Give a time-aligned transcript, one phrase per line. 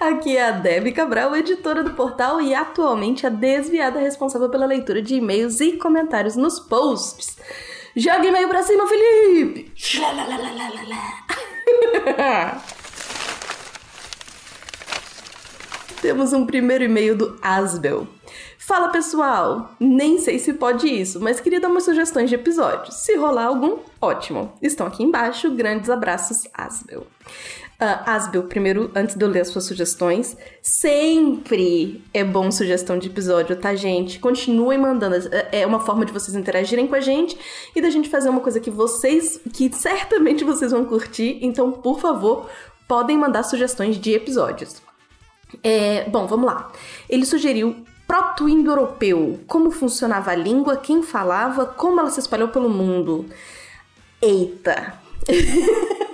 [0.00, 5.02] Aqui é a Debbie Cabral, editora do portal e atualmente a desviada responsável pela leitura
[5.02, 7.36] de e-mails e comentários nos posts.
[7.96, 9.72] Joga e-mail pra cima, Felipe!
[16.00, 18.06] Temos um primeiro e-mail do Asbel.
[18.56, 22.94] Fala pessoal, nem sei se pode isso, mas queria dar umas sugestões de episódios.
[22.96, 24.52] Se rolar algum, ótimo.
[24.62, 25.50] Estão aqui embaixo.
[25.50, 27.06] Grandes abraços, Asbel.
[27.80, 33.06] Uh, Asbel, primeiro, antes de eu ler as suas sugestões, sempre é bom sugestão de
[33.06, 34.18] episódio, tá, gente?
[34.18, 35.14] Continuem mandando.
[35.52, 37.38] É uma forma de vocês interagirem com a gente
[37.76, 41.38] e da gente fazer uma coisa que vocês, que certamente vocês vão curtir.
[41.40, 42.50] Então, por favor,
[42.88, 44.82] podem mandar sugestões de episódios.
[45.62, 46.72] É, bom, vamos lá.
[47.08, 49.38] Ele sugeriu proto-indo-europeu.
[49.46, 53.24] Como funcionava a língua, quem falava, como ela se espalhou pelo mundo.
[54.20, 54.94] Eita!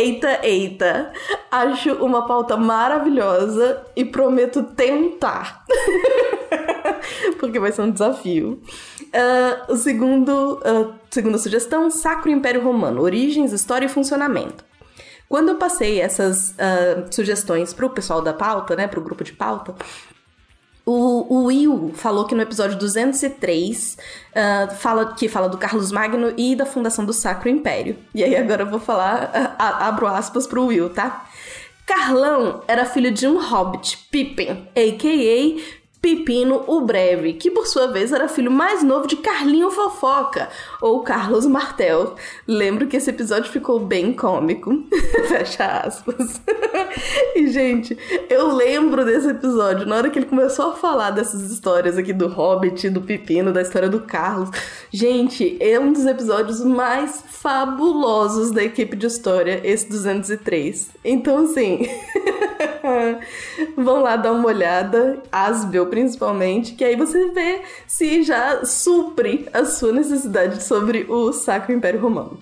[0.00, 1.12] eita, eita!
[1.50, 5.64] Acho uma pauta maravilhosa e prometo tentar.
[7.38, 8.60] Porque vai ser um desafio.
[9.02, 14.64] Uh, o segundo, uh, segunda sugestão: Sacro Império Romano, origens, história e funcionamento.
[15.28, 19.74] Quando eu passei essas uh, sugestões pro pessoal da pauta, né, pro grupo de pauta,
[20.90, 26.34] o, o Will falou que no episódio 203 uh, fala, que fala do Carlos Magno
[26.36, 27.96] e da fundação do Sacro Império.
[28.12, 31.26] E aí agora eu vou falar, uh, abro aspas pro Will, tá?
[31.86, 35.79] Carlão era filho de um hobbit, Pippin, a.k.a.
[36.00, 40.48] Pepino o Breve, que por sua vez era filho mais novo de Carlinho Fofoca,
[40.80, 42.14] ou Carlos Martel.
[42.48, 44.82] Lembro que esse episódio ficou bem cômico.
[45.28, 46.40] Fecha aspas.
[47.36, 47.96] e, gente,
[48.30, 52.28] eu lembro desse episódio, na hora que ele começou a falar dessas histórias aqui do
[52.28, 54.48] Hobbit, do Pepino, da história do Carlos.
[54.90, 60.88] Gente, é um dos episódios mais fabulosos da equipe de história, esse 203.
[61.04, 61.86] Então, assim.
[63.76, 69.64] Vão lá dar uma olhada, Asbel principalmente, que aí você vê se já supre a
[69.64, 72.38] sua necessidade sobre o Sacro Império Romano.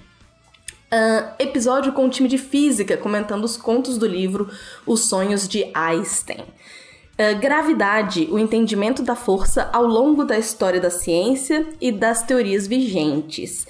[0.90, 4.48] Uh, episódio com o time de física comentando os contos do livro
[4.86, 6.40] Os Sonhos de Einstein.
[6.40, 12.66] Uh, gravidade, o entendimento da força ao longo da história da ciência e das teorias
[12.66, 13.66] vigentes.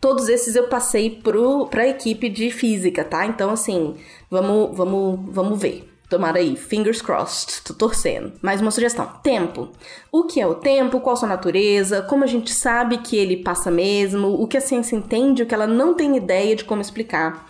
[0.00, 1.20] Todos esses eu passei
[1.70, 3.26] para a equipe de física, tá?
[3.26, 3.96] Então, assim,
[4.34, 5.90] vamos, vamos, vamos ver.
[6.08, 8.32] Tomara aí, fingers crossed, tô torcendo.
[8.42, 9.70] Mais uma sugestão: tempo.
[10.12, 11.00] O que é o tempo?
[11.00, 12.02] Qual sua natureza?
[12.02, 14.28] Como a gente sabe que ele passa mesmo?
[14.28, 15.42] O que a ciência entende?
[15.42, 17.46] O que ela não tem ideia de como explicar?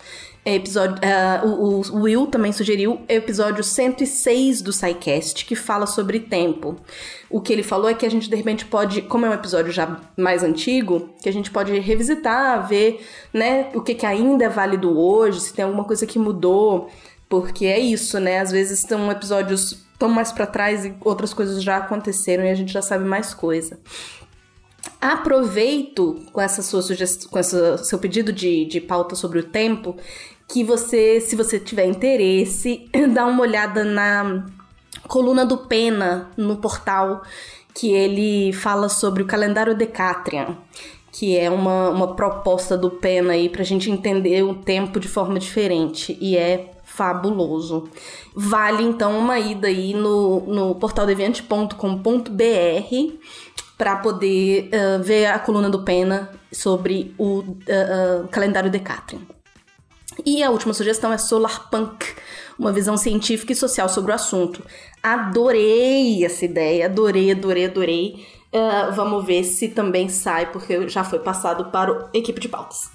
[0.47, 6.77] Episódio, uh, o, o, Will também sugeriu episódio 106 do SciCast, que fala sobre tempo.
[7.31, 9.73] O que ele falou é que a gente, de repente, pode, como é um episódio
[9.73, 14.49] já mais antigo, que a gente pode revisitar, ver né, o que, que ainda é
[14.51, 16.91] válido hoje, se tem alguma coisa que mudou.
[17.27, 18.41] Porque é isso, né?
[18.41, 22.55] Às vezes estão episódios tão mais para trás e outras coisas já aconteceram e a
[22.55, 23.79] gente já sabe mais coisa.
[25.01, 29.97] Aproveito com essa sua sugestão, com esse seu pedido de, de pauta sobre o tempo,
[30.49, 34.47] que você, se você tiver interesse, dá uma olhada na
[35.09, 37.23] coluna do Pena no portal,
[37.75, 40.57] que ele fala sobre o calendário Decatrian,
[41.11, 45.39] que é uma, uma proposta do Pena aí pra gente entender o tempo de forma
[45.39, 46.17] diferente.
[46.21, 47.89] E é fabuloso.
[48.35, 52.35] Vale então uma ida aí no, no portaldeviante.com.br
[53.77, 59.21] para poder uh, ver a coluna do Pena sobre o uh, uh, calendário Decatrian.
[60.25, 62.07] E a última sugestão é Solar Punk,
[62.59, 64.63] uma visão científica e social sobre o assunto.
[65.03, 68.27] Adorei essa ideia, adorei, adorei, adorei.
[68.53, 72.91] Uh, vamos ver se também sai, porque já foi passado para a equipe de pautas.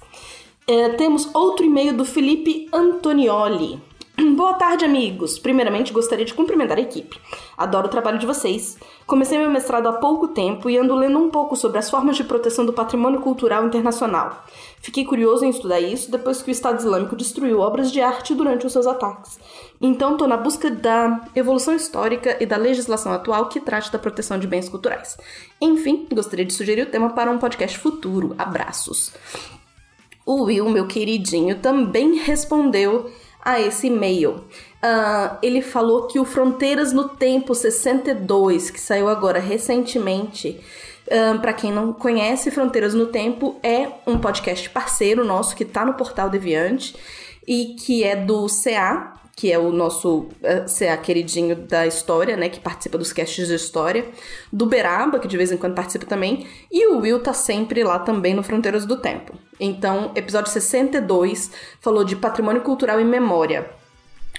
[0.68, 3.89] Uh, temos outro e-mail do Felipe Antonioli.
[4.36, 5.38] Boa tarde, amigos!
[5.38, 7.18] Primeiramente, gostaria de cumprimentar a equipe.
[7.56, 8.76] Adoro o trabalho de vocês.
[9.06, 12.24] Comecei meu mestrado há pouco tempo e ando lendo um pouco sobre as formas de
[12.24, 14.44] proteção do patrimônio cultural internacional.
[14.80, 18.66] Fiquei curioso em estudar isso depois que o Estado Islâmico destruiu obras de arte durante
[18.66, 19.38] os seus ataques.
[19.80, 24.38] Então, estou na busca da evolução histórica e da legislação atual que trate da proteção
[24.38, 25.16] de bens culturais.
[25.60, 28.34] Enfim, gostaria de sugerir o tema para um podcast futuro.
[28.36, 29.12] Abraços!
[30.26, 33.10] O Will, meu queridinho, também respondeu
[33.44, 34.44] a esse e-mail.
[34.82, 40.60] Uh, ele falou que o Fronteiras no Tempo 62, que saiu agora recentemente,
[41.06, 45.84] uh, para quem não conhece, Fronteiras no Tempo é um podcast parceiro nosso que tá
[45.84, 46.96] no Portal Deviante
[47.46, 50.26] e que é do CA, que é o nosso
[50.78, 54.06] CA queridinho da história, né, que participa dos casts de história,
[54.52, 57.98] do Beraba, que de vez em quando participa também, e o Will tá sempre lá
[57.98, 59.32] também no Fronteiras do Tempo.
[59.58, 63.70] Então, episódio 62 falou de patrimônio cultural e memória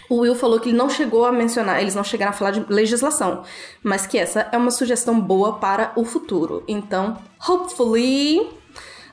[0.08, 2.66] o Will falou que ele não chegou a mencionar, eles não chegaram a falar de
[2.72, 3.44] legislação,
[3.82, 6.64] mas que essa é uma sugestão boa para o futuro.
[6.68, 7.18] Então,
[7.48, 8.46] hopefully,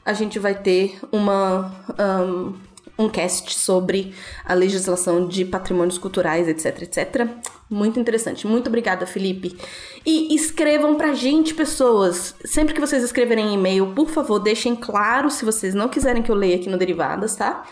[0.04, 1.72] a gente vai ter uma.
[1.98, 2.67] Um,
[2.98, 4.12] um cast sobre
[4.44, 7.28] a legislação de patrimônios culturais, etc, etc.
[7.70, 8.46] Muito interessante.
[8.46, 9.56] Muito obrigada, Felipe.
[10.04, 12.34] E escrevam pra gente, pessoas.
[12.44, 16.34] Sempre que vocês escreverem e-mail, por favor, deixem claro se vocês não quiserem que eu
[16.34, 17.64] leia aqui no Derivadas, tá?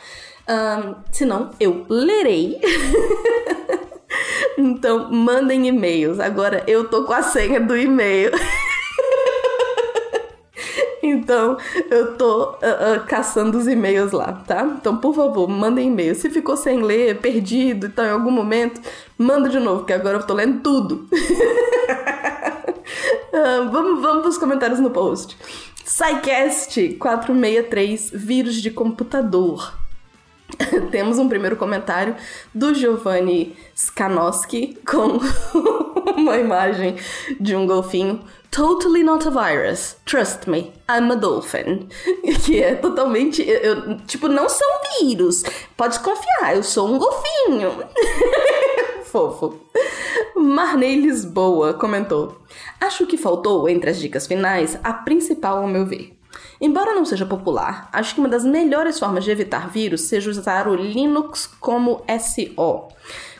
[0.48, 2.60] Um, senão, eu lerei.
[4.56, 6.20] então, mandem e-mails.
[6.20, 8.30] Agora, eu tô com a senha do e-mail.
[11.10, 11.56] Então,
[11.90, 14.64] eu tô uh, uh, caçando os e-mails lá, tá?
[14.78, 16.14] Então, por favor, mandem e-mail.
[16.14, 18.80] Se ficou sem ler, perdido e tal, em algum momento,
[19.18, 21.08] manda de novo, que agora eu tô lendo tudo.
[23.32, 25.36] uh, vamos, vamos pros comentários no post.
[25.84, 29.72] SciCast 463, vírus de computador.
[30.90, 32.16] Temos um primeiro comentário
[32.54, 35.18] do Giovanni Skanowski com
[36.20, 36.96] uma imagem
[37.38, 38.24] de um golfinho.
[38.50, 39.96] Totally not a virus.
[40.06, 41.88] Trust me, I'm a dolphin.
[42.44, 43.42] Que é totalmente.
[43.42, 44.68] Eu, tipo, não são
[45.00, 45.42] vírus.
[45.76, 47.84] Pode confiar, eu sou um golfinho.
[49.04, 49.60] Fofo.
[50.34, 52.40] Marney Lisboa comentou:
[52.80, 56.16] Acho que faltou, entre as dicas finais, a principal ao meu ver.
[56.60, 60.66] Embora não seja popular, acho que uma das melhores formas de evitar vírus seja usar
[60.68, 62.88] o Linux como SO,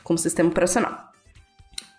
[0.02, 1.06] como sistema operacional.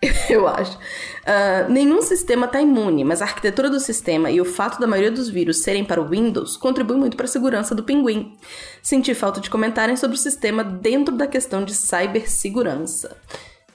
[0.30, 0.76] Eu acho.
[0.76, 5.10] Uh, nenhum sistema está imune, mas a arquitetura do sistema e o fato da maioria
[5.10, 8.36] dos vírus serem para o Windows contribui muito para a segurança do pinguim.
[8.82, 13.16] Senti falta de comentarem sobre o sistema dentro da questão de cibersegurança.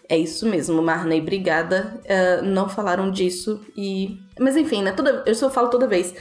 [0.08, 2.00] É isso mesmo, Marney, obrigada.
[2.04, 4.20] Uh, não falaram disso e.
[4.40, 4.92] Mas enfim, né?
[4.92, 5.24] Toda...
[5.26, 6.14] Eu só falo toda vez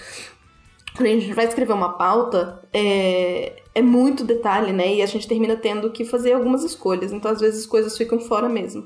[0.97, 4.95] quando a gente vai escrever uma pauta, é, é muito detalhe, né?
[4.95, 7.13] E a gente termina tendo que fazer algumas escolhas.
[7.13, 8.85] Então, às vezes, as coisas ficam fora mesmo.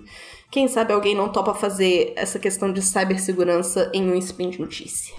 [0.50, 5.14] Quem sabe alguém não topa fazer essa questão de cibersegurança em um spin de notícia.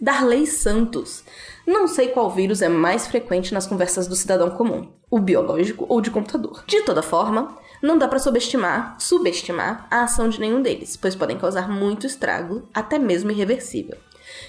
[0.00, 1.24] Darley Santos.
[1.66, 6.00] Não sei qual vírus é mais frequente nas conversas do cidadão comum, o biológico ou
[6.00, 6.62] de computador.
[6.66, 11.38] De toda forma, não dá para subestimar, subestimar a ação de nenhum deles, pois podem
[11.38, 13.96] causar muito estrago, até mesmo irreversível.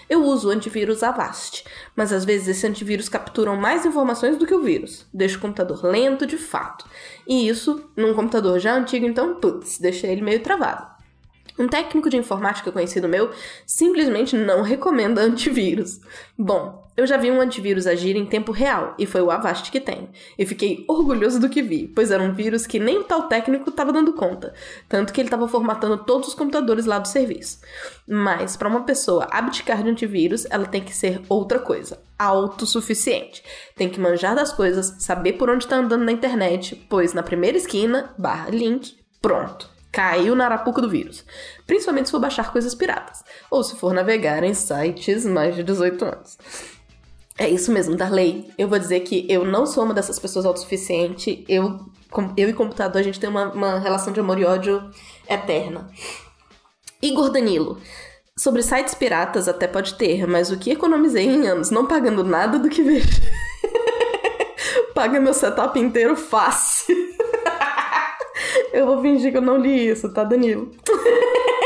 [0.09, 1.63] Eu uso o antivírus Avast,
[1.95, 5.83] mas às vezes esse antivírus captura mais informações do que o vírus, deixa o computador
[5.83, 6.85] lento de fato.
[7.27, 10.87] E isso, num computador já antigo, então, putz, deixa ele meio travado.
[11.59, 13.31] Um técnico de informática conhecido meu
[13.65, 15.99] simplesmente não recomenda antivírus.
[16.37, 19.79] Bom, eu já vi um antivírus agir em tempo real, e foi o Avast que
[19.79, 20.09] tem.
[20.35, 23.69] E fiquei orgulhoso do que vi, pois era um vírus que nem o tal técnico
[23.69, 24.51] estava dando conta,
[24.89, 27.59] tanto que ele estava formatando todos os computadores lá do serviço.
[28.07, 33.43] Mas para uma pessoa abdicar de antivírus, ela tem que ser outra coisa, autossuficiente.
[33.75, 37.57] Tem que manjar das coisas, saber por onde está andando na internet, pois na primeira
[37.57, 41.25] esquina, barra link, pronto caiu na arapuca do vírus.
[41.65, 43.23] Principalmente se for baixar coisas piratas.
[43.49, 46.37] Ou se for navegar em sites mais de 18 anos.
[47.37, 48.51] É isso mesmo, Darley.
[48.57, 51.45] Eu vou dizer que eu não sou uma dessas pessoas autossuficiente.
[51.47, 51.79] Eu,
[52.35, 54.89] eu e computador, a gente tem uma, uma relação de amor e ódio
[55.29, 55.87] eterna.
[57.01, 57.79] Igor Danilo.
[58.35, 62.57] Sobre sites piratas até pode ter, mas o que economizei em anos não pagando nada
[62.57, 63.21] do que vejo.
[64.93, 66.95] Paga meu setup inteiro fácil.
[68.73, 70.71] Eu vou fingir que eu não li isso, tá, Danilo?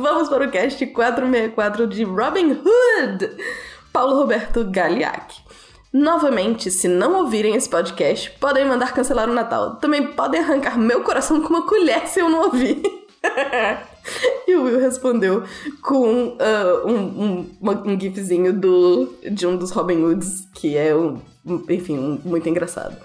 [0.00, 3.30] Vamos para o cast 464 de Robin Hood,
[3.92, 5.36] Paulo Roberto Galiac.
[5.92, 9.76] Novamente, se não ouvirem esse podcast, podem mandar cancelar o Natal.
[9.76, 12.82] Também podem arrancar meu coração com uma colher se eu não ouvir.
[14.48, 15.44] e o Will respondeu
[15.80, 21.20] com uh, um, um, um gifzinho do, de um dos Robin Hoods, que é, um,
[21.68, 22.96] enfim, um, muito engraçado.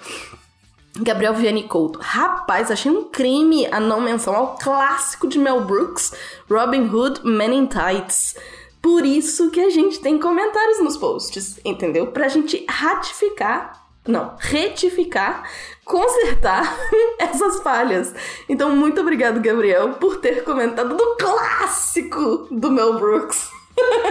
[1.01, 1.99] Gabriel Vianney Couto.
[1.99, 6.13] Rapaz, achei um crime a não menção ao clássico de Mel Brooks,
[6.49, 8.35] Robin Hood Men in Tights.
[8.81, 12.07] Por isso que a gente tem comentários nos posts, entendeu?
[12.07, 15.43] Pra gente ratificar, não, retificar,
[15.83, 16.77] consertar
[17.19, 18.13] essas falhas.
[18.47, 23.49] Então, muito obrigado, Gabriel, por ter comentado do clássico do Mel Brooks.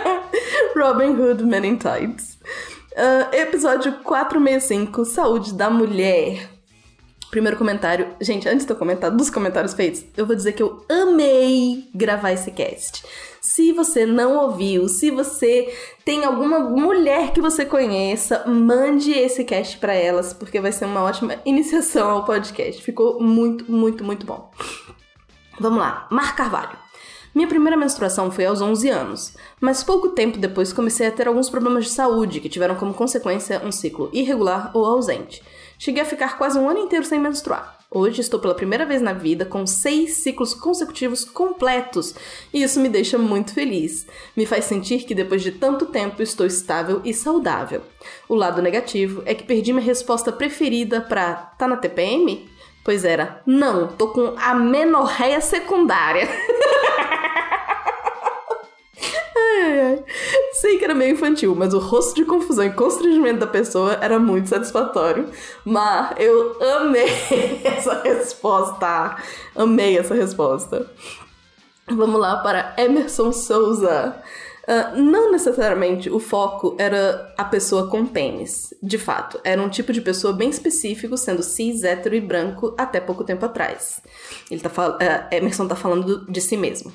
[0.76, 2.38] Robin Hood Men in Tights.
[2.92, 6.58] Uh, episódio 465, Saúde da Mulher.
[7.31, 8.15] Primeiro comentário.
[8.21, 12.33] Gente, antes de eu comentar dos comentários feitos, eu vou dizer que eu amei gravar
[12.33, 13.05] esse cast.
[13.41, 15.73] Se você não ouviu, se você
[16.05, 21.03] tem alguma mulher que você conheça, mande esse cast para elas, porque vai ser uma
[21.03, 22.83] ótima iniciação ao podcast.
[22.83, 24.51] Ficou muito, muito, muito bom.
[25.61, 26.07] Vamos lá.
[26.11, 26.79] Mar Carvalho.
[27.35, 31.51] Minha primeira menstruação foi aos 11 anos, mas pouco tempo depois comecei a ter alguns
[31.51, 35.43] problemas de saúde que tiveram como consequência um ciclo irregular ou ausente.
[35.79, 37.79] Cheguei a ficar quase um ano inteiro sem menstruar.
[37.91, 42.15] Hoje estou pela primeira vez na vida com seis ciclos consecutivos completos
[42.53, 44.07] e isso me deixa muito feliz.
[44.37, 47.81] Me faz sentir que depois de tanto tempo estou estável e saudável.
[48.29, 52.51] O lado negativo é que perdi minha resposta preferida para tá na TPM?
[52.85, 56.29] Pois era, não, tô com amenorreia secundária.
[60.53, 64.19] Sei que era meio infantil, mas o rosto de confusão e constrangimento da pessoa era
[64.19, 65.29] muito satisfatório.
[65.65, 67.09] Mas eu amei
[67.65, 69.17] essa resposta.
[69.55, 70.91] Amei essa resposta.
[71.91, 74.15] Vamos lá para Emerson Souza.
[74.69, 78.75] Uh, não necessariamente o foco era a pessoa com pênis.
[78.83, 83.00] De fato, era um tipo de pessoa bem específico, sendo cis, hétero e branco até
[83.00, 84.03] pouco tempo atrás.
[84.50, 86.93] Ele tá uh, Emerson tá falando de si mesmo.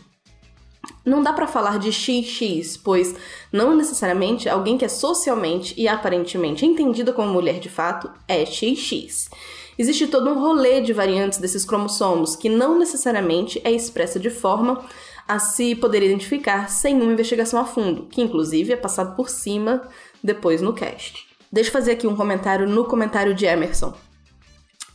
[1.06, 3.16] Não dá para falar de XX, pois
[3.52, 9.30] não necessariamente alguém que é socialmente e aparentemente entendida como mulher de fato é XX.
[9.78, 14.84] Existe todo um rolê de variantes desses cromossomos que não necessariamente é expressa de forma
[15.28, 19.82] a se poder identificar sem uma investigação a fundo, que inclusive é passado por cima
[20.24, 21.28] depois no cast.
[21.52, 23.94] Deixa eu fazer aqui um comentário no comentário de Emerson.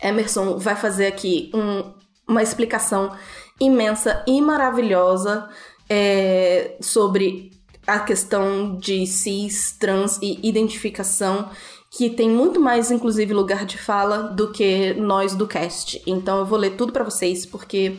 [0.02, 1.92] Emerson vai fazer aqui um,
[2.26, 3.16] uma explicação
[3.60, 5.48] imensa e maravilhosa
[5.88, 7.50] é, sobre
[7.86, 11.48] a questão de cis, trans e identificação,
[11.90, 16.02] que tem muito mais, inclusive, lugar de fala do que nós do cast.
[16.06, 17.96] Então eu vou ler tudo para vocês porque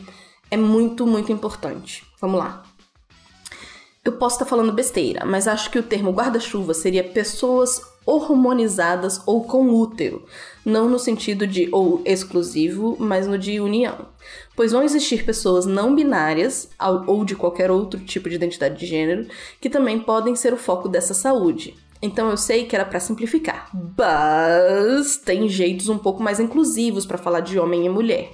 [0.50, 2.04] é muito, muito importante.
[2.20, 2.62] Vamos lá.
[4.04, 9.44] Eu posso estar falando besteira, mas acho que o termo guarda-chuva seria pessoas hormonizadas ou
[9.44, 10.24] com útero,
[10.64, 14.08] não no sentido de ou exclusivo, mas no de união.
[14.56, 16.68] Pois vão existir pessoas não binárias
[17.06, 19.28] ou de qualquer outro tipo de identidade de gênero
[19.60, 21.74] que também podem ser o foco dessa saúde.
[22.02, 27.18] Então eu sei que era para simplificar, mas tem jeitos um pouco mais inclusivos para
[27.18, 28.30] falar de homem e mulher.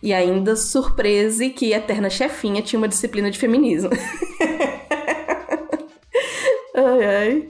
[0.00, 3.90] E ainda surpresa que a eterna chefinha tinha uma disciplina de feminismo.
[6.74, 7.48] ai ai.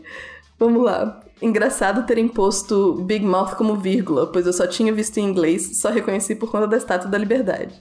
[0.59, 1.22] Vamos lá.
[1.43, 5.91] Engraçado terem posto Big Mouth como vírgula, pois eu só tinha visto em inglês, só
[5.91, 7.75] reconheci por conta da Estátua da Liberdade.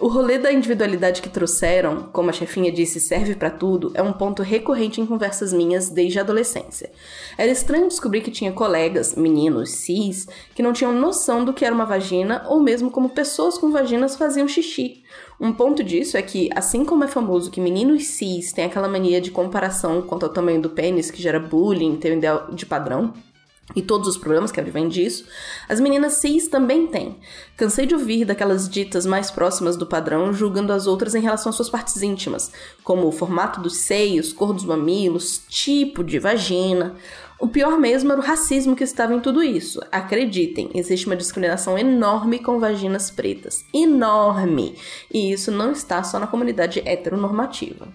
[0.00, 4.12] O rolê da individualidade que trouxeram, como a chefinha disse, serve para tudo, é um
[4.12, 6.92] ponto recorrente em conversas minhas desde a adolescência.
[7.36, 11.74] Era estranho descobrir que tinha colegas, meninos, cis, que não tinham noção do que era
[11.74, 15.02] uma vagina ou mesmo como pessoas com vaginas faziam xixi.
[15.40, 19.20] Um ponto disso é que, assim como é famoso que meninos cis têm aquela mania
[19.20, 23.12] de comparação quanto ao tamanho do pênis que gera bullying, tem ideal de padrão,
[23.76, 25.26] e todos os problemas que advêm disso,
[25.68, 27.16] as meninas cis também têm.
[27.56, 31.56] Cansei de ouvir daquelas ditas mais próximas do padrão julgando as outras em relação às
[31.56, 32.50] suas partes íntimas,
[32.82, 36.96] como o formato dos seios, cor dos mamilos, tipo de vagina.
[37.38, 39.80] O pior mesmo era o racismo que estava em tudo isso.
[39.92, 43.64] Acreditem, existe uma discriminação enorme com vaginas pretas.
[43.72, 44.74] Enorme!
[45.12, 47.86] E isso não está só na comunidade heteronormativa.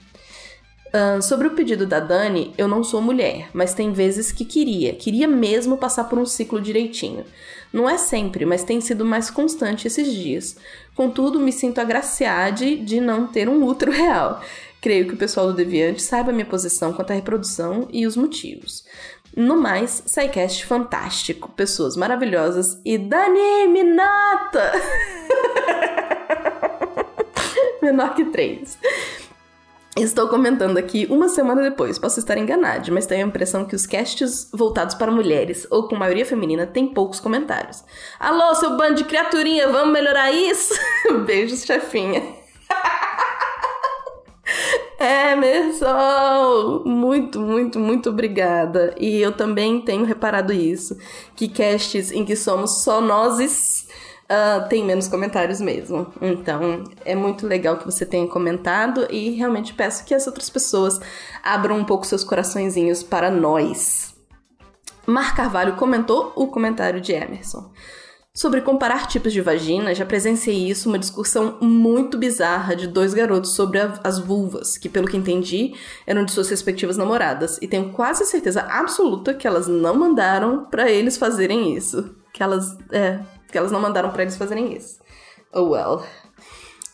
[0.96, 4.94] Uh, sobre o pedido da Dani, eu não sou mulher, mas tem vezes que queria,
[4.94, 7.26] queria mesmo passar por um ciclo direitinho.
[7.74, 10.56] Não é sempre, mas tem sido mais constante esses dias.
[10.94, 14.40] Contudo, me sinto agraciada de não ter um útero real.
[14.80, 18.16] Creio que o pessoal do Deviante saiba a minha posição quanto à reprodução e os
[18.16, 18.86] motivos.
[19.36, 24.74] No mais, SciCast fantástico, pessoas maravilhosas e Dani Minata!
[27.82, 28.78] Menor que três.
[29.96, 33.86] Estou comentando aqui uma semana depois, posso estar enganado, mas tenho a impressão que os
[33.86, 37.84] casts voltados para mulheres ou com maioria feminina têm poucos comentários.
[38.20, 40.74] Alô, seu bando de criaturinha, vamos melhorar isso?
[41.28, 42.24] Beijos, chefinha.
[45.32, 46.82] Emerson!
[46.86, 48.96] Muito, muito, muito obrigada.
[48.98, 50.98] E eu também tenho reparado isso,
[51.36, 53.40] que casts em que somos só nós
[54.24, 56.08] uh, tem menos comentários mesmo.
[56.22, 61.00] Então, é muito legal que você tenha comentado e realmente peço que as outras pessoas
[61.44, 64.14] abram um pouco seus coraçõezinhos para nós.
[65.06, 67.72] Mar Carvalho comentou o comentário de Emerson.
[68.36, 73.54] Sobre comparar tipos de vagina, já presenciei isso uma discussão muito bizarra de dois garotos
[73.54, 75.76] sobre a, as vulvas, que pelo que entendi
[76.08, 80.90] eram de suas respectivas namoradas, e tenho quase certeza absoluta que elas não mandaram para
[80.90, 82.16] eles fazerem isso.
[82.34, 83.20] Que elas, é,
[83.54, 85.00] que elas não mandaram para eles fazerem isso.
[85.54, 86.04] Oh well.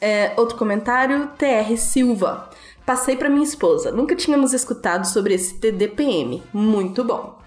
[0.01, 2.49] É, outro comentário, TR Silva.
[2.85, 3.91] Passei para minha esposa.
[3.91, 6.43] Nunca tínhamos escutado sobre esse TDPM.
[6.51, 7.39] Muito bom.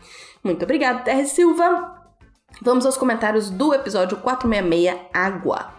[0.42, 2.02] Muito obrigada, TR Silva.
[2.62, 5.74] Vamos aos comentários do episódio 466 Água.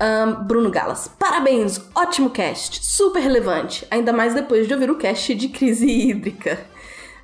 [0.00, 5.32] Um, Bruno Galas, parabéns, ótimo cast, super relevante, ainda mais depois de ouvir o cast
[5.32, 6.58] de crise hídrica.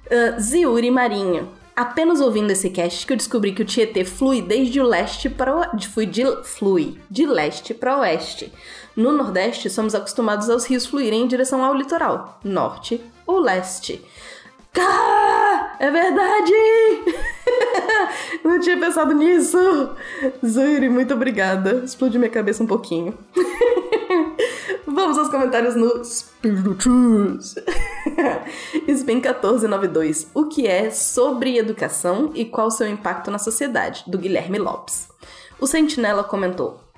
[0.06, 4.80] Uh, Ziuri Marinho, apenas ouvindo esse cast que eu descobri que o Tietê flui desde
[4.80, 8.52] o leste para o flui de, flui de leste para oeste.
[8.96, 14.04] No Nordeste, somos acostumados aos rios fluírem em direção ao litoral, norte ou leste.
[14.72, 15.76] Cá!
[15.78, 16.52] É verdade!
[18.42, 19.56] Não tinha pensado nisso!
[20.44, 21.82] Zuiri, muito obrigada.
[21.84, 23.16] Explodiu minha cabeça um pouquinho.
[24.84, 27.54] Vamos aos comentários no Spiritus.
[28.88, 30.30] Spin 1492.
[30.34, 34.04] O que é sobre educação e qual seu impacto na sociedade?
[34.06, 35.08] Do Guilherme Lopes.
[35.60, 36.88] O Sentinela comentou: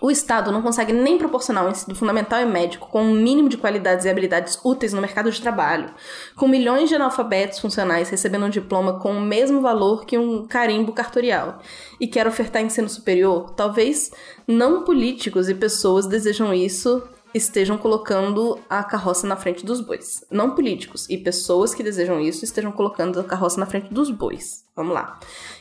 [0.00, 3.56] o Estado não consegue nem proporcionar um ensino fundamental e médico com um mínimo de
[3.56, 5.90] qualidades e habilidades úteis no mercado de trabalho,
[6.36, 10.92] com milhões de analfabetos funcionais recebendo um diploma com o mesmo valor que um carimbo
[10.92, 11.60] cartorial,
[11.98, 14.10] e quer ofertar ensino superior, talvez
[14.46, 17.02] não políticos e pessoas desejam isso
[17.34, 20.24] estejam colocando a carroça na frente dos bois.
[20.30, 24.64] Não políticos e pessoas que desejam isso estejam colocando a carroça na frente dos bois.
[24.74, 25.18] Vamos lá.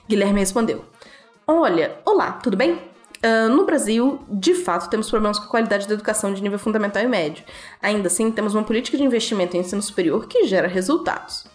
[0.08, 0.86] Guilherme respondeu:
[1.48, 2.74] Olha, olá, tudo bem?
[2.74, 7.02] Uh, no Brasil, de fato, temos problemas com a qualidade da educação de nível fundamental
[7.02, 7.44] e médio.
[7.82, 11.48] Ainda assim, temos uma política de investimento em ensino superior que gera resultados.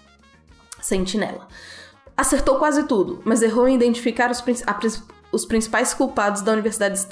[0.81, 1.47] Sentinela.
[2.17, 4.43] Acertou quase tudo, mas errou em identificar os,
[5.31, 7.07] os principais culpados da universidades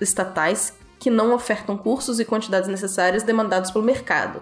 [0.00, 4.40] estatais que não ofertam cursos e quantidades necessárias demandados pelo mercado.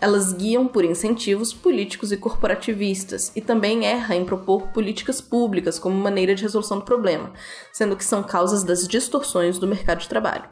[0.00, 5.94] Elas guiam por incentivos políticos e corporativistas e também erra em propor políticas públicas como
[5.94, 7.32] maneira de resolução do problema,
[7.70, 10.44] sendo que são causas das distorções do mercado de trabalho.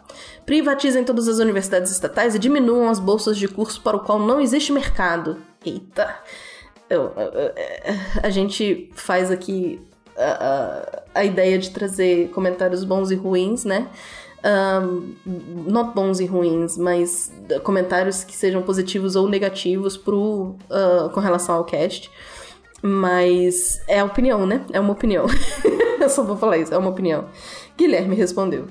[0.45, 4.43] Privatizem todas as universidades estatais e diminuam as bolsas de curso para o qual não
[4.43, 5.39] existe mercado.
[5.65, 6.15] Eita!
[6.91, 7.15] Eu,
[8.23, 9.81] a gente faz aqui
[10.15, 13.89] a, a, a ideia de trazer comentários bons e ruins, né?
[14.45, 15.15] Um,
[15.67, 21.57] não bons e ruins, mas comentários que sejam positivos ou negativos pro, uh, com relação
[21.57, 22.11] ao cast.
[22.81, 24.65] Mas é opinião, né?
[24.73, 25.27] É uma opinião.
[26.01, 27.27] Eu só vou falar isso, é uma opinião.
[27.77, 28.67] Guilherme respondeu.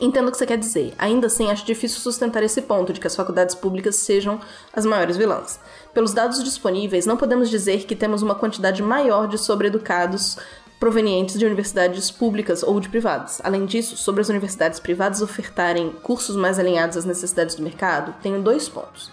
[0.00, 0.92] Entendo o que você quer dizer.
[0.98, 4.40] Ainda assim, acho difícil sustentar esse ponto de que as faculdades públicas sejam
[4.72, 5.60] as maiores vilãs.
[5.94, 10.36] Pelos dados disponíveis, não podemos dizer que temos uma quantidade maior de sobreeducados
[10.78, 13.40] provenientes de universidades públicas ou de privadas.
[13.42, 18.42] Além disso, sobre as universidades privadas ofertarem cursos mais alinhados às necessidades do mercado, tenho
[18.42, 19.10] dois pontos.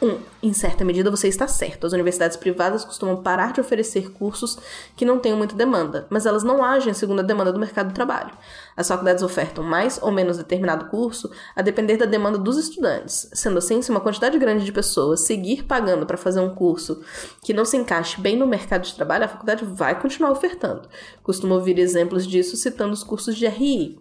[0.00, 1.86] Um, em certa medida você está certo.
[1.86, 4.58] As universidades privadas costumam parar de oferecer cursos
[4.94, 7.94] que não tenham muita demanda, mas elas não agem segundo a demanda do mercado de
[7.94, 8.30] trabalho.
[8.76, 13.30] As faculdades ofertam mais ou menos determinado curso a depender da demanda dos estudantes.
[13.32, 17.02] Sendo assim, se uma quantidade grande de pessoas seguir pagando para fazer um curso
[17.42, 20.88] que não se encaixe bem no mercado de trabalho, a faculdade vai continuar ofertando.
[21.22, 23.98] Costumo ouvir exemplos disso citando os cursos de RI.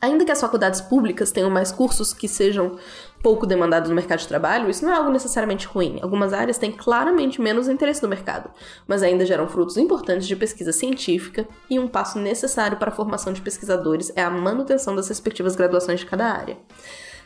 [0.00, 2.78] Ainda que as faculdades públicas tenham mais cursos que sejam
[3.26, 5.98] pouco demandados no mercado de trabalho, isso não é algo necessariamente ruim.
[6.00, 8.48] Algumas áreas têm claramente menos interesse no mercado,
[8.86, 13.32] mas ainda geram frutos importantes de pesquisa científica e um passo necessário para a formação
[13.32, 16.56] de pesquisadores é a manutenção das respectivas graduações de cada área.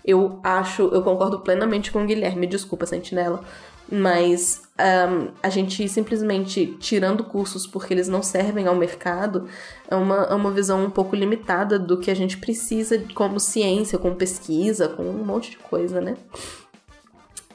[0.02, 3.42] Eu acho, eu concordo plenamente com o Guilherme, desculpa, Sentinela,
[3.90, 9.48] mas um, a gente simplesmente tirando cursos porque eles não servem ao mercado
[9.88, 13.98] é uma, é uma visão um pouco limitada do que a gente precisa como ciência,
[13.98, 16.16] com pesquisa, com um monte de coisa, né?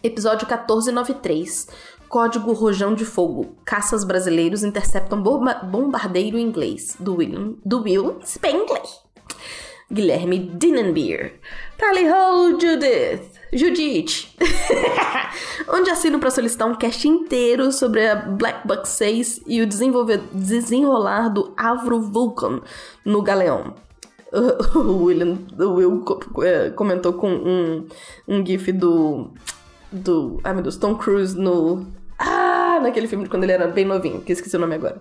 [0.04, 1.68] Episódio 1493.
[2.08, 3.56] Código Rojão de Fogo.
[3.66, 6.96] Caças brasileiros interceptam bomba bombardeiro inglês.
[7.00, 8.84] Do William, do Will Spengler.
[9.92, 11.34] Guilherme Dinenbeer.
[11.78, 13.36] Tally ho, Judith!
[13.54, 14.36] Judite!
[15.70, 21.30] Onde assino para solicitar um cast inteiro sobre a Black Buck 6 e o desenrolar
[21.30, 22.62] do Avro Vulcan
[23.04, 23.74] no Galeão.
[24.76, 26.04] O William, o Will
[26.44, 27.88] é, comentou com um,
[28.28, 29.32] um gif do.
[29.90, 30.42] do.
[30.44, 31.88] Ai meu Deus, Tom Cruise no.
[32.20, 35.00] Ah, naquele filme de quando ele era bem novinho, que esqueci o nome agora.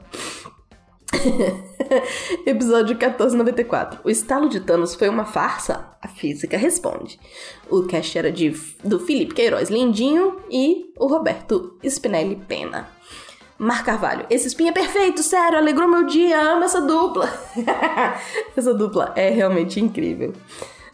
[2.46, 4.00] Episódio 1494.
[4.04, 5.96] O estalo de Thanos foi uma farsa?
[6.00, 7.18] A física responde.
[7.70, 8.50] O cast era de,
[8.82, 12.88] do Felipe Queiroz Lindinho e o Roberto Spinelli Pena.
[13.56, 17.32] Mar Carvalho, esse spin é perfeito, sério, alegrou meu dia, amo essa dupla.
[18.56, 20.32] essa dupla é realmente incrível.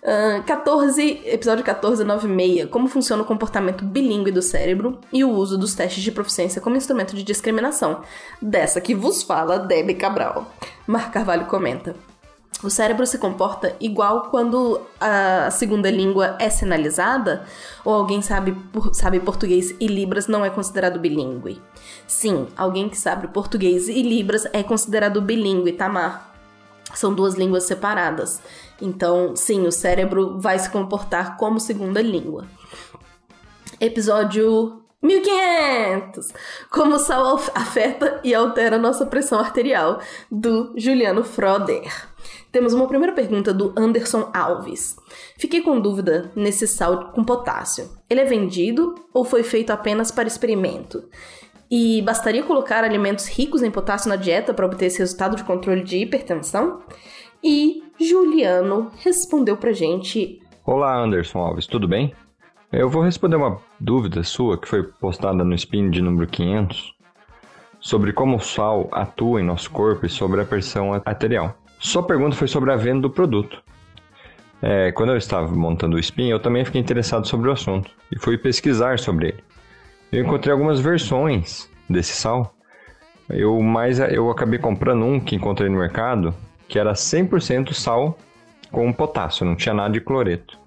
[0.03, 5.75] Uh, 14, episódio 1496, como funciona o comportamento bilíngue do cérebro e o uso dos
[5.75, 8.01] testes de proficiência como instrumento de discriminação.
[8.41, 10.51] Dessa que vos fala Debbie Cabral.
[10.87, 11.95] Mar Carvalho comenta.
[12.63, 17.47] O cérebro se comporta igual quando a segunda língua é sinalizada
[17.85, 18.55] ou alguém sabe,
[18.93, 21.61] sabe português e Libras não é considerado bilíngue.
[22.07, 26.31] Sim, alguém que sabe português e Libras é considerado bilíngue, Tamar.
[26.95, 28.43] São duas línguas separadas.
[28.81, 32.47] Então, sim, o cérebro vai se comportar como segunda língua.
[33.81, 36.33] Episódio 1500!
[36.71, 41.91] Como o sal afeta e altera nossa pressão arterial, do Juliano Froder.
[42.53, 44.97] Temos uma primeira pergunta do Anderson Alves.
[45.39, 47.89] Fiquei com dúvida nesse sal com potássio.
[48.11, 51.05] Ele é vendido ou foi feito apenas para experimento?
[51.71, 55.85] E bastaria colocar alimentos ricos em potássio na dieta para obter esse resultado de controle
[55.85, 56.83] de hipertensão?
[57.43, 62.15] E Juliano respondeu pra gente: Olá, Anderson Alves, tudo bem?
[62.73, 66.95] Eu vou responder uma dúvida sua que foi postada no spin de número 500
[67.79, 71.55] sobre como o sal atua em nosso corpo e sobre a pressão arterial.
[71.79, 73.63] Sua pergunta foi sobre a venda do produto.
[74.63, 78.19] É, quando eu estava montando o Spin, eu também fiquei interessado sobre o assunto e
[78.19, 79.45] fui pesquisar sobre ele.
[80.11, 82.55] Eu encontrei algumas versões desse sal.
[83.29, 86.35] Eu mais eu acabei comprando um que encontrei no mercado,
[86.71, 88.17] que era 100% sal
[88.71, 90.59] com potássio, não tinha nada de cloreto.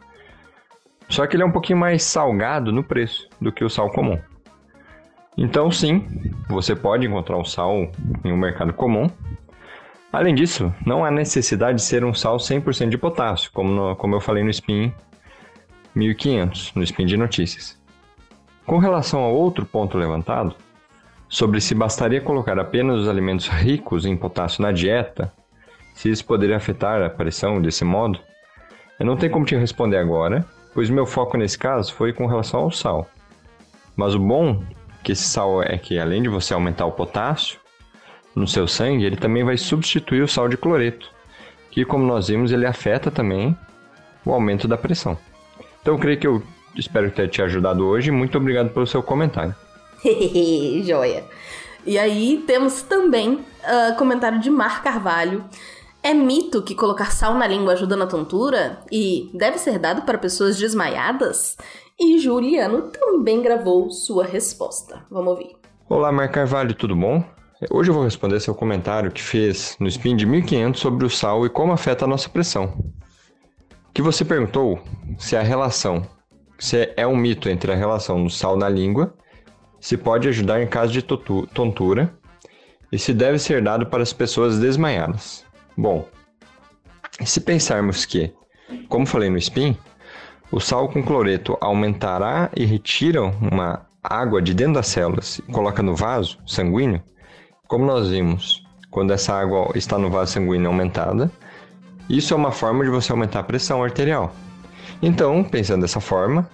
[1.10, 4.20] Só que ele é um pouquinho mais salgado no preço do que o sal comum.
[5.38, 6.06] Então, sim,
[6.48, 7.90] você pode encontrar o sal
[8.24, 9.10] em um mercado comum,
[10.14, 14.14] Além disso, não há necessidade de ser um sal 100% de potássio, como, no, como
[14.14, 14.94] eu falei no SPIN
[15.96, 17.82] 1500, no SPIN de notícias.
[18.64, 20.56] Com relação ao outro ponto levantado,
[21.28, 25.34] sobre se bastaria colocar apenas os alimentos ricos em potássio na dieta,
[25.94, 28.20] se isso poderia afetar a pressão desse modo,
[29.00, 32.62] eu não tenho como te responder agora, pois meu foco nesse caso foi com relação
[32.62, 33.08] ao sal.
[33.96, 34.64] Mas o bom
[35.04, 37.60] que esse sal é que além de você aumentar o potássio,
[38.36, 41.10] no seu sangue, ele também vai substituir o sal de cloreto,
[41.70, 43.56] que, como nós vimos, ele afeta também
[44.26, 45.18] o aumento da pressão.
[45.82, 46.44] Então, eu creio que eu
[46.76, 48.10] espero ter te ajudado hoje.
[48.10, 49.54] Muito obrigado pelo seu comentário.
[50.84, 51.24] Joia!
[51.86, 55.44] E aí temos também uh, comentário de Mar Carvalho.
[56.06, 60.18] É mito que colocar sal na língua ajuda na tontura e deve ser dado para
[60.18, 61.56] pessoas desmaiadas?
[61.98, 65.06] E Juliano também gravou sua resposta.
[65.10, 65.56] Vamos ouvir.
[65.88, 67.24] Olá, Mar Carvalho, tudo bom?
[67.72, 71.46] Hoje eu vou responder seu comentário que fez no Spin de 1500 sobre o sal
[71.46, 72.74] e como afeta a nossa pressão.
[73.94, 74.82] Que você perguntou
[75.18, 76.06] se a relação,
[76.60, 79.14] se é um mito entre a relação do sal na língua,
[79.80, 82.14] se pode ajudar em caso de tontura
[82.92, 85.46] e se deve ser dado para as pessoas desmaiadas.
[85.76, 86.08] Bom,
[87.26, 88.32] se pensarmos que,
[88.88, 89.78] como falei no Spin,
[90.52, 95.82] o sal com cloreto aumentará e retira uma água de dentro das células e coloca
[95.82, 97.02] no vaso sanguíneo,
[97.68, 101.32] como nós vimos, quando essa água está no vaso sanguíneo aumentada,
[102.08, 104.32] isso é uma forma de você aumentar a pressão arterial.
[105.02, 106.48] Então, pensando dessa forma,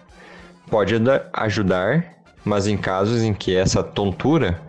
[0.70, 0.96] pode
[1.34, 4.62] ajudar, mas em casos em que essa tontura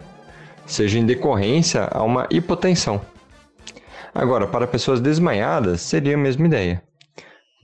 [0.67, 3.01] seja em decorrência a uma hipotensão.
[4.14, 6.83] Agora, para pessoas desmaiadas, seria a mesma ideia,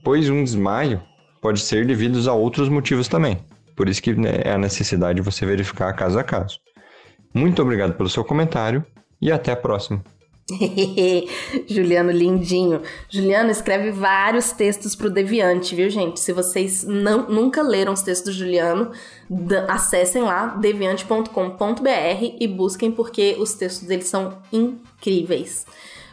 [0.03, 1.01] pois um desmaio
[1.41, 3.39] pode ser devido a outros motivos também.
[3.75, 6.59] Por isso que né, é a necessidade de você verificar caso a caso.
[7.33, 8.83] Muito obrigado pelo seu comentário
[9.21, 10.03] e até a próxima.
[11.67, 12.81] Juliano lindinho.
[13.09, 16.21] Juliano escreve vários textos pro Deviante, viu, gente?
[16.21, 18.91] Se vocês não, nunca leram os textos do Juliano,
[19.67, 25.65] acessem lá deviante.com.br e busquem porque os textos dele são incríveis.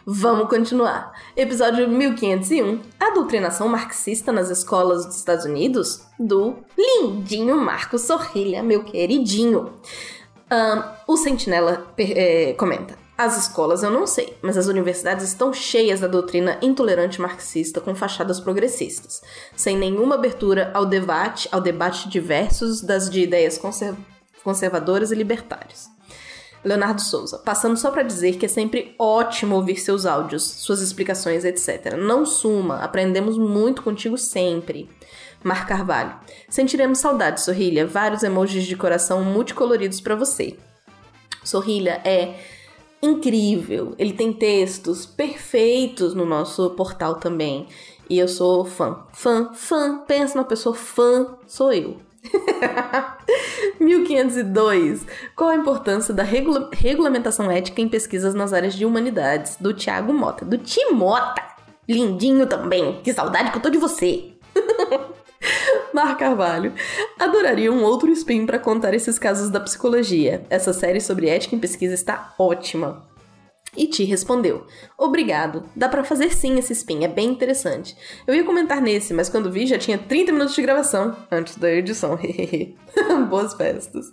[0.07, 1.13] Vamos continuar.
[1.35, 8.85] Episódio 1501: A doutrinação marxista nas escolas dos Estados Unidos, do lindinho Marcos Sorrilha, meu
[8.85, 9.73] queridinho.
[10.53, 16.01] Um, o Sentinela é, comenta: As escolas eu não sei, mas as universidades estão cheias
[16.01, 19.23] da doutrina intolerante marxista com fachadas progressistas,
[19.57, 23.97] sem nenhuma abertura ao debate, ao debate diversos das de ideias conserv
[24.45, 25.94] conservadoras e libertárias.
[26.65, 31.45] Leonardo Souza, passando só para dizer que é sempre ótimo ouvir seus áudios, suas explicações,
[31.45, 31.95] etc.
[31.97, 34.89] Não suma, aprendemos muito contigo sempre.
[35.43, 36.19] Mar Carvalho.
[36.49, 37.87] Sentiremos saudade, Sorrilha.
[37.87, 40.57] Vários emojis de coração multicoloridos para você.
[41.45, 42.37] Sorrilha é
[43.03, 43.95] incrível.
[43.99, 47.69] Ele tem textos perfeitos no nosso portal também.
[48.09, 49.05] E eu sou fã.
[49.13, 49.99] Fã, fã.
[50.07, 51.99] Pensa na pessoa fã, sou eu.
[53.79, 55.07] 1502.
[55.37, 59.57] Qual a importância da regula regulamentação ética em pesquisas nas áreas de humanidades?
[59.57, 60.45] Do Tiago Mota.
[60.45, 61.43] Do Timota!
[61.89, 63.01] Lindinho também.
[63.03, 64.33] Que saudade que eu tô de você.
[65.93, 66.73] Mar Carvalho.
[67.19, 70.45] Adoraria um outro spin para contar esses casos da psicologia.
[70.49, 73.14] Essa série sobre ética em pesquisa está ótima.
[73.77, 77.97] E Ti respondeu: Obrigado, dá para fazer sim esse spin, é bem interessante.
[78.27, 81.71] Eu ia comentar nesse, mas quando vi já tinha 30 minutos de gravação antes da
[81.71, 82.19] edição.
[83.29, 84.11] Boas festas.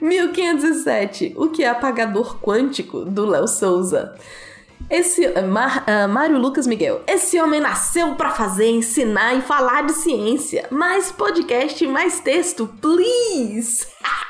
[0.00, 1.34] 1507.
[1.36, 4.14] O que é apagador quântico do Léo Souza?
[4.90, 7.02] Esse uh, Mar, uh, Mário Lucas Miguel.
[7.06, 10.66] Esse homem nasceu para fazer, ensinar e falar de ciência.
[10.70, 13.86] Mais podcast, mais texto, please.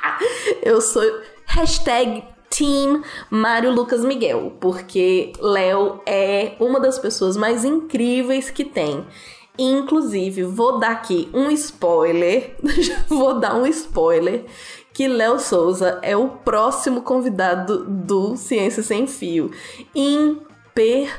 [0.63, 1.03] Eu sou
[1.47, 2.23] hashtag
[2.57, 9.05] Team Mário Lucas Miguel, porque Léo é uma das pessoas mais incríveis que tem.
[9.59, 12.57] Inclusive, vou dar aqui um spoiler.
[13.09, 14.45] vou dar um spoiler
[14.93, 19.51] que Léo Souza é o próximo convidado do Ciência Sem Fio.
[19.95, 21.11] Imperdível,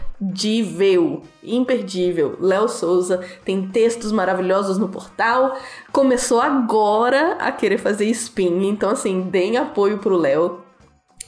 [1.43, 2.37] imperdível.
[2.39, 5.57] Léo Souza tem textos maravilhosos no portal.
[5.91, 10.64] Começou agora a querer fazer spin, então assim, deem apoio pro Léo.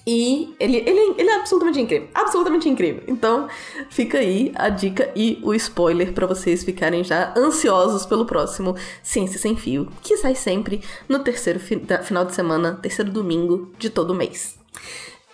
[0.10, 2.08] E ele, ele, ele é absolutamente incrível.
[2.14, 3.04] Absolutamente incrível.
[3.08, 3.50] Então,
[3.90, 9.38] fica aí a dica e o spoiler para vocês ficarem já ansiosos pelo próximo Ciência
[9.38, 14.16] Sem Fio, que sai sempre no terceiro fi final de semana, terceiro domingo de todo
[14.16, 14.58] mês.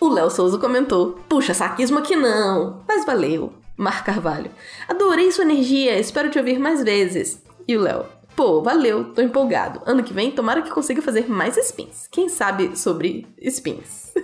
[0.00, 3.52] O Léo Souza comentou: Puxa, saquismo aqui não, mas valeu.
[3.76, 4.50] Mar Carvalho.
[4.88, 7.40] Adorei sua energia, espero te ouvir mais vezes.
[7.68, 8.06] E o Léo.
[8.36, 9.80] Pô, valeu, tô empolgado.
[9.86, 12.08] Ano que vem, tomara que consiga fazer mais spins.
[12.10, 14.12] Quem sabe sobre spins?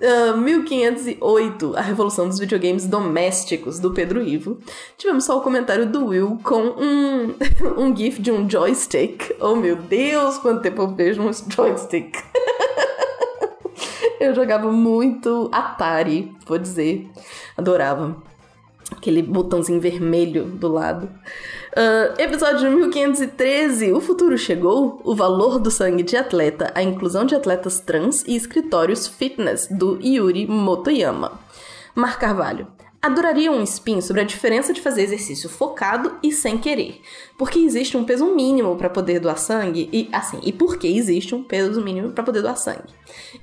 [0.00, 4.60] Uh, 1508, a revolução dos videogames domésticos do Pedro Ivo.
[4.96, 7.34] Tivemos só o comentário do Will com um,
[7.76, 9.34] um gif de um joystick.
[9.40, 12.16] Oh meu Deus, quanto tempo eu vejo um joystick.
[14.20, 17.10] eu jogava muito Atari, vou dizer.
[17.56, 18.22] Adorava
[18.92, 21.10] aquele botãozinho vermelho do lado.
[21.70, 25.00] Uh, episódio 1513: O futuro chegou?
[25.04, 29.98] O valor do sangue de atleta, a inclusão de atletas trans e escritórios fitness, do
[30.00, 31.38] Yuri Motoyama.
[31.94, 32.66] Mar Carvalho.
[33.00, 37.00] Adoraria um spin sobre a diferença de fazer exercício focado e sem querer.
[37.36, 41.32] Porque existe um peso mínimo para poder doar sangue e assim, e por que existe
[41.34, 42.94] um peso mínimo para poder doar sangue?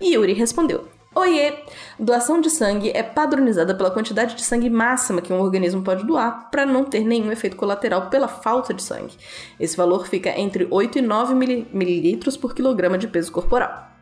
[0.01, 0.85] E Yuri respondeu:
[1.17, 1.59] Oiê!
[1.97, 6.49] Doação de sangue é padronizada pela quantidade de sangue máxima que um organismo pode doar
[6.51, 9.13] para não ter nenhum efeito colateral pela falta de sangue.
[9.57, 11.33] Esse valor fica entre 8 e 9
[11.71, 13.95] mililitros por quilograma de peso corporal.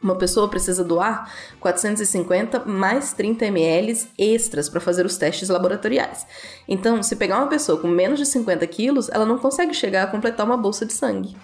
[0.00, 6.24] Uma pessoa precisa doar 450 mais 30 ml extras para fazer os testes laboratoriais.
[6.68, 10.06] Então, se pegar uma pessoa com menos de 50 quilos, ela não consegue chegar a
[10.06, 11.36] completar uma bolsa de sangue.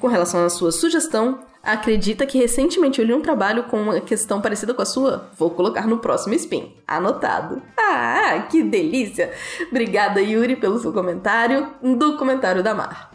[0.00, 4.40] Com relação à sua sugestão, acredita que recentemente eu li um trabalho com uma questão
[4.40, 5.30] parecida com a sua?
[5.36, 6.74] Vou colocar no próximo spin.
[6.86, 7.62] Anotado.
[7.78, 9.32] Ah, que delícia!
[9.70, 13.10] Obrigada, Yuri, pelo seu comentário, do comentário da Mar.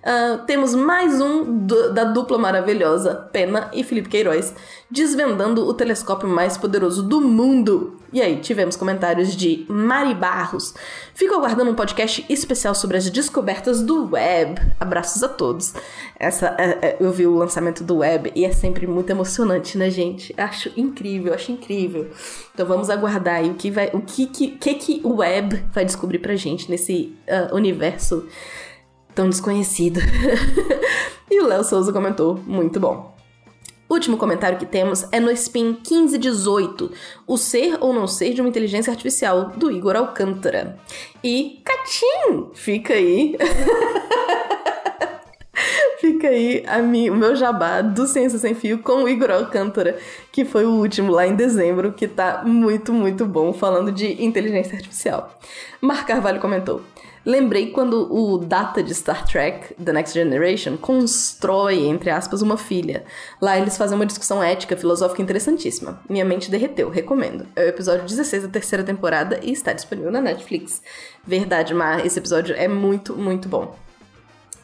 [0.00, 4.54] Uh, temos mais um do, da dupla maravilhosa, Pena e Felipe Queiroz,
[4.90, 7.98] desvendando o telescópio mais poderoso do mundo.
[8.10, 10.74] E aí, tivemos comentários de Mari Barros.
[11.14, 14.60] Fico aguardando um podcast especial sobre as descobertas do web.
[14.80, 15.74] Abraços a todos.
[16.18, 19.90] Essa, é, é, eu vi o lançamento do web e é sempre muito emocionante, né,
[19.90, 20.34] gente?
[20.36, 22.08] Acho incrível, acho incrível.
[22.52, 25.84] Então vamos aguardar aí o que vai, o que que, que, que o web vai
[25.84, 28.26] descobrir pra gente nesse uh, universo
[29.20, 30.00] tão desconhecido.
[31.30, 33.14] e o Léo Souza comentou: muito bom.
[33.86, 36.90] Último comentário que temos é no Spin 1518,
[37.26, 40.78] o ser ou não ser de uma inteligência artificial, do Igor Alcântara.
[41.22, 42.50] E Catim!
[42.54, 43.36] Fica aí.
[46.00, 49.98] Fica aí a mim, o meu jabá do Ciência Sem Fio com o Igor Alcântara,
[50.32, 54.76] que foi o último lá em dezembro, que tá muito, muito bom, falando de inteligência
[54.76, 55.38] artificial.
[55.78, 56.80] Mar Carvalho comentou:
[57.24, 63.04] Lembrei quando o Data de Star Trek The Next Generation constrói, entre aspas, uma filha.
[63.40, 66.00] Lá eles fazem uma discussão ética, filosófica interessantíssima.
[66.08, 67.46] Minha mente derreteu, recomendo.
[67.54, 70.82] É o episódio 16 da terceira temporada e está disponível na Netflix.
[71.24, 73.76] Verdade, Mar, esse episódio é muito, muito bom.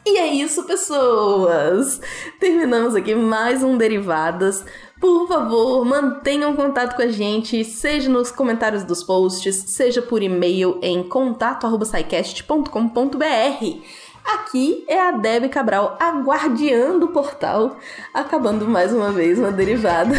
[0.09, 1.99] E é isso, pessoas!
[2.39, 4.63] Terminamos aqui mais um Derivadas.
[4.99, 10.79] Por favor, mantenham contato com a gente, seja nos comentários dos posts, seja por e-mail
[10.81, 13.81] em contato@saicast.com.br.
[14.25, 17.77] Aqui é a Deb Cabral, a guardiã do portal,
[18.13, 20.15] acabando mais uma vez uma derivada.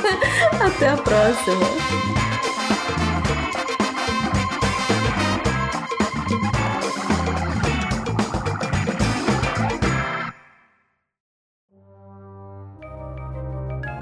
[0.64, 2.21] Até a próxima!